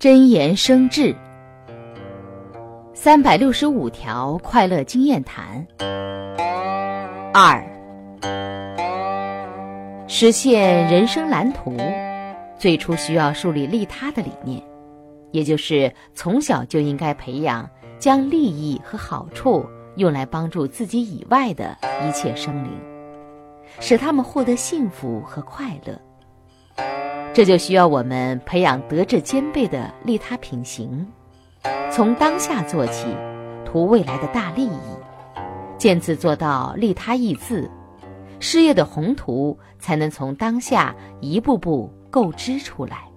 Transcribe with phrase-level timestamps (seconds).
[0.00, 1.14] 真言生智，
[2.94, 5.66] 三百六十五条快乐经验谈。
[7.34, 7.62] 二，
[10.08, 11.76] 实现人生蓝图，
[12.58, 14.62] 最初需要树立利他的理念，
[15.32, 21.76] 也就是从小就应该培养将利益和好处用来帮助自己以外的
[22.08, 22.70] 一切生灵，
[23.80, 25.94] 使他们获得幸福和快乐。
[27.32, 31.06] 这就需要我们培养德智兼备的利他品行，
[31.90, 33.06] 从当下做起，
[33.64, 34.80] 图未来的大利益，
[35.78, 37.70] 见字做到利他益字，
[38.40, 43.09] 事业的宏图才能从当下一步步构织出来。